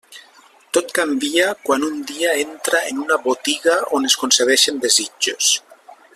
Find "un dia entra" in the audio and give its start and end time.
1.89-2.81